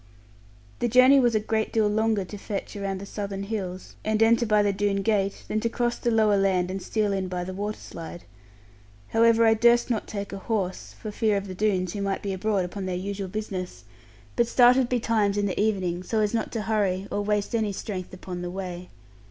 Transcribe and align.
The 0.79 0.87
journey 0.87 1.19
was 1.19 1.35
a 1.35 1.39
great 1.39 1.71
deal 1.71 1.87
longer 1.87 2.25
to 2.25 2.37
fetch 2.39 2.75
around 2.75 2.97
the 2.99 3.05
Southern 3.05 3.43
hills, 3.43 3.95
and 4.03 4.23
enter 4.23 4.47
by 4.47 4.63
the 4.63 4.73
Doone 4.73 5.03
gate, 5.03 5.43
than 5.47 5.59
to 5.59 5.69
cross 5.69 5.99
the 5.99 6.09
lower 6.09 6.37
land 6.37 6.71
and 6.71 6.81
steal 6.81 7.13
in 7.13 7.27
by 7.27 7.43
the 7.43 7.53
water 7.53 7.77
slide. 7.77 8.23
However, 9.09 9.45
I 9.45 9.53
durst 9.53 9.91
not 9.91 10.07
take 10.07 10.33
a 10.33 10.39
horse 10.39 10.95
(for 10.99 11.11
fear 11.11 11.37
of 11.37 11.47
the 11.47 11.53
Doones 11.53 11.93
who 11.93 12.01
might 12.01 12.23
be 12.23 12.33
abroad 12.33 12.65
upon 12.65 12.87
their 12.87 12.95
usual 12.95 13.27
business), 13.27 13.83
but 14.35 14.47
started 14.47 14.89
betimes 14.89 15.37
in 15.37 15.45
the 15.45 15.61
evening, 15.61 16.01
so 16.01 16.19
as 16.19 16.33
not 16.33 16.51
to 16.53 16.63
hurry, 16.63 17.07
or 17.11 17.21
waste 17.21 17.53
any 17.53 17.71
strength 17.71 18.11
upon 18.11 18.41
the 18.41 18.49
way. 18.49 18.89